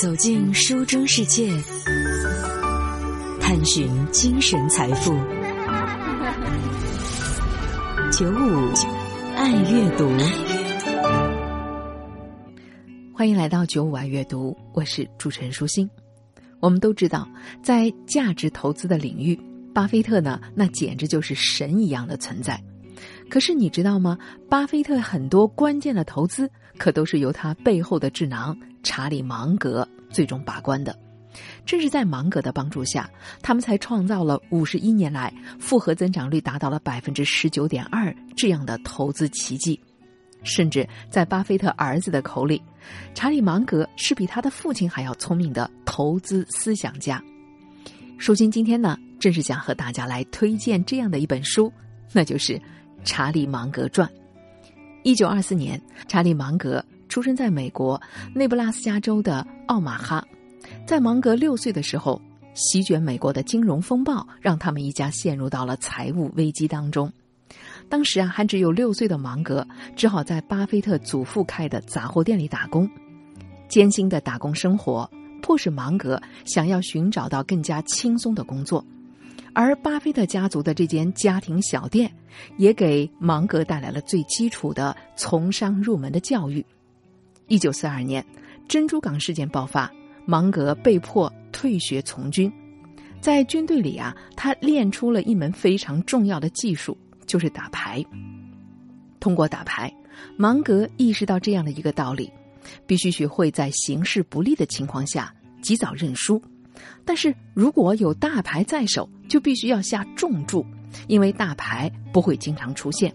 [0.00, 1.50] 走进书中世界，
[3.40, 5.12] 探寻精神财富。
[8.12, 8.72] 九五
[9.34, 10.08] 爱阅读，
[13.12, 15.90] 欢迎来到九五爱阅读，我是主持人舒心。
[16.60, 17.28] 我们都知道，
[17.60, 19.36] 在价值投资的领域，
[19.74, 22.62] 巴菲特呢，那简直就是神一样的存在。
[23.28, 24.16] 可是你知道吗？
[24.48, 30.96] 巴菲特很多关键的投资，可都是由他背后的智囊查理芒格最终把关的。
[31.64, 33.08] 正是在芒格的帮助下，
[33.42, 39.78] 他们才创造了五十一年来复合增长率达到了百分之十九点二这样的投资奇迹。
[40.42, 42.62] 甚至在巴菲特儿子的口里，
[43.12, 47.22] 查理芒格是比他的父亲还要聪明的投资思想家。
[48.18, 51.72] 舒心今天呢，正是想和大家来推荐这样的一本书，
[52.12, 52.54] 那就是
[53.04, 54.08] 《查理芒格传》。
[55.02, 58.00] 一九二四年，查理芒格出生在美国
[58.34, 60.24] 内布拉斯加州的奥马哈。
[60.86, 62.20] 在芒格六岁的时候，
[62.54, 67.10] 席卷美国的金融风暴让他们一家陷入到了财务危机当中。
[67.88, 72.88] 当时啊，还只有六岁的芒格只好在巴菲特祖父开的杂货店里打工。
[73.68, 75.08] 艰辛的打工生活
[75.40, 78.84] 迫使芒格想要寻找到更加轻松的工作，
[79.54, 82.12] 而巴菲特家族的这间家庭小店
[82.58, 86.64] 也给芒格带来了最基础的从商入门的教育。
[87.48, 88.24] 一九四二年，
[88.68, 89.90] 珍珠港事件爆发。
[90.26, 92.52] 芒格被迫退学从军，
[93.18, 96.94] 在军队里啊，他练出了一门非常重要的技术，
[97.26, 98.04] 就是打牌。
[99.20, 99.90] 通过打牌，
[100.36, 102.30] 芒格意识到这样的一个道理：
[102.86, 106.38] 必须学会在形势不利的情况下及早认输。
[107.06, 110.62] 但是如果有大牌在手，就必须要下重注，
[111.06, 113.10] 因为大牌不会经常出现，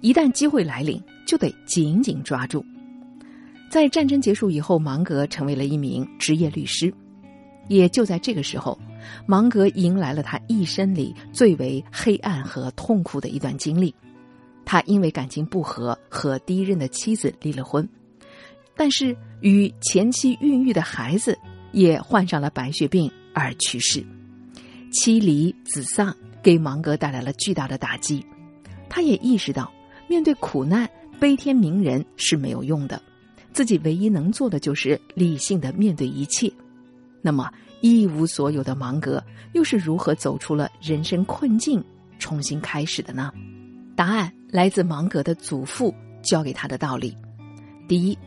[0.00, 2.64] 一旦机会来临，就得紧紧抓住。
[3.70, 6.92] 在战争结束以后，芒格成为了一名职业律师。
[7.68, 8.76] 也就在这个时候，
[9.26, 13.94] 芒格迎来了他一生里最为黑暗和痛苦的一段经历。
[14.64, 17.88] 他因为感情不和和第一任的妻子离了婚，
[18.74, 21.38] 但是与前妻孕育的孩子
[21.70, 24.04] 也患上了白血病而去世。
[24.92, 26.12] 妻离子丧
[26.42, 28.26] 给芒格带来了巨大的打击。
[28.88, 29.72] 他也意识到，
[30.08, 30.90] 面对苦难，
[31.20, 33.00] 悲天悯人是没有用的。
[33.52, 36.52] 自己唯一能做的就是理性的面对一切。
[37.22, 37.50] 那么
[37.80, 39.22] 一无所有的芒格
[39.52, 41.82] 又是如何走出了人生困境，
[42.18, 43.32] 重新开始的呢？
[43.94, 47.14] 答案来自芒格的祖父教给他的道理：
[47.86, 48.18] 第一，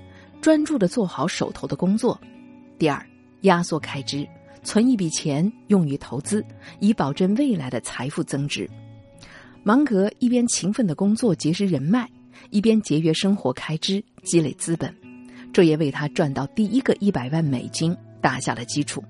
[0.42, 2.16] 专注的做好手头的工作；
[2.78, 3.04] 第二，
[3.42, 4.28] 压缩开支，
[4.64, 6.46] 存一笔钱用于投资，
[6.80, 8.70] 以保证未来的财富增值。
[9.64, 12.08] 芒格一边勤奋的工作结识人脉，
[12.52, 15.03] 一边节约生活开支，积累资本。
[15.54, 19.02] 这也为他赚到第一个一百万美金打下了基础。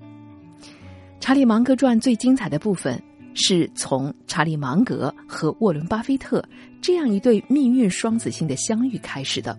[1.18, 6.44] 查理芒格传最精彩的部分是从查理芒格和沃伦巴菲特
[6.82, 9.58] 这样一对命运双子星的相遇开始的。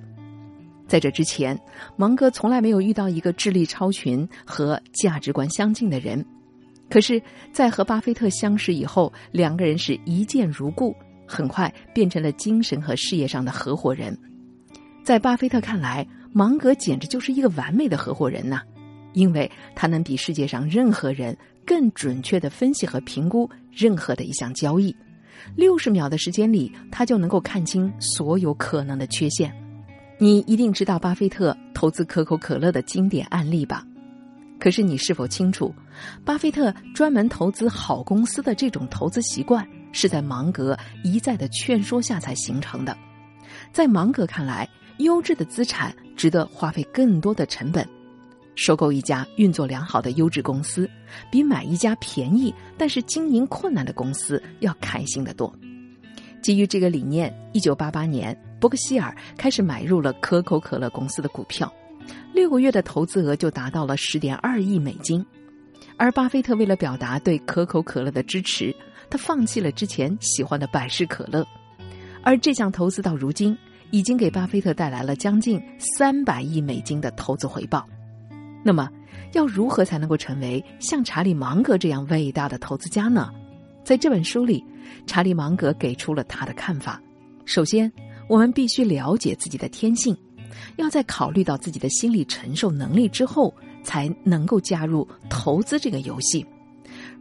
[0.88, 1.60] 在这之前，
[1.98, 6.24] 芒格从来没有遇到一个智力超群和价值观相近的人。
[6.88, 7.20] 可是，
[7.52, 10.96] 在和巴菲特相识以后，两个人是一见如故，
[11.26, 14.16] 很快变成了精神和事业上的合伙人。
[15.04, 16.08] 在巴菲特看来，
[16.38, 18.60] 芒格简直就是一个完美的合伙人呐，
[19.14, 21.34] 因为他能比世界上任何人
[21.66, 24.94] 更准确的分析和评估任何的一项交易。
[25.56, 29.50] 六十秒的时间里，他就能够看清所有可能的缺陷。
[30.18, 33.88] 你一定知道巴菲特投资可口可乐的经典案例吧？
[34.60, 35.74] 可是你是否清楚，
[36.26, 42.94] 巴菲特专门投资好公司的这种投资习惯，是在芒格一再的劝说下才形成的？
[43.72, 45.96] 在芒格看来，优质的资产。
[46.16, 47.86] 值得花费更多的成本，
[48.56, 50.90] 收购一家运作良好的优质公司，
[51.30, 55.54] 比买一家便宜但是经营困难的公司要开心的多。
[56.42, 61.72] 基于这个理念，一九八八年，伯克希尔开始买入了可口可乐公司的股票，
[62.34, 65.24] 六个月的投资额就达到了十点二亿美金。
[65.98, 68.74] 而巴菲特为了表达对可口可乐的支持，
[69.10, 71.46] 他放弃了之前喜欢的百事可乐，
[72.24, 73.56] 而这项投资到如今。
[73.96, 77.88] 已经给巴菲特带来了将近三百亿美金的投资回报。
[78.62, 78.90] 那么，
[79.32, 83.32] 要如何才能够成为像查理芒格这样伟大的投资家呢？
[83.86, 84.62] 在这本书里，
[85.08, 87.02] 查理芒格给出了他的看法。
[87.46, 87.90] 首先，
[88.28, 90.14] 我们必须了解自己的天性，
[90.76, 96.46] 要在考虑到自己的心理承受能力之后，才能够加入投资这个游戏。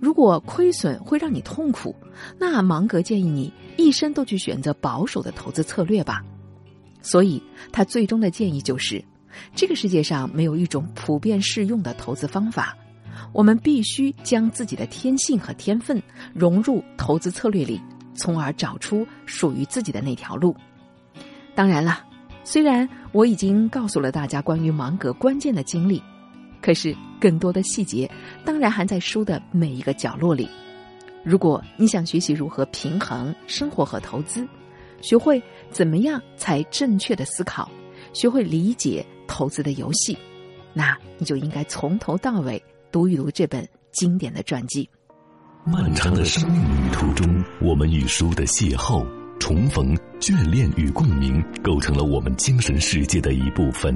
[0.00, 1.94] 如果亏损会让你痛苦，
[2.37, 6.25] 那芒格建议你一生都去选择保守的投资策略吧。
[7.05, 7.41] 所以，
[7.71, 9.05] 他最终的建议就是，
[9.55, 12.75] 这个世界上没有一种普遍适用的投资方法，
[13.31, 16.03] 我们必须将自己的天性和天分
[16.33, 17.79] 融入投资策略里，
[18.15, 20.56] 从而找出属于自己的那条路。
[21.55, 22.03] 当然了，
[22.43, 26.03] 虽然我已经告诉了大家关于芒格关键的经历，
[26.62, 28.11] 可是更多的细节
[28.47, 30.49] 当然还在书的每一个角落里。
[31.23, 34.49] 如果你想学习如何平衡生活和投资，
[35.05, 35.41] 学会
[35.71, 37.71] 怎么样才正确的思考，
[38.15, 40.17] 学会理解投资的游戏，
[40.73, 42.61] 那你就应该从头到尾
[42.91, 44.89] 读一读这本经典的传记。
[45.67, 49.06] 漫长的生命旅途中，我们与书的邂逅、
[49.39, 53.95] 重逢、眷恋与共鸣，构成了我们精神世界的一部分。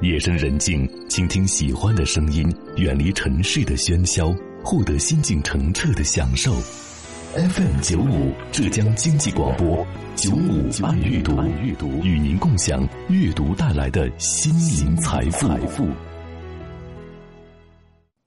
[0.00, 4.32] 夜深人静，倾听喜欢的声音，远离尘世的喧嚣。
[4.64, 6.52] 获得心境澄澈的享受。
[7.36, 15.86] FM 九五浙江经济广播九五爱阅读，与您共享阅读带来的心灵财富。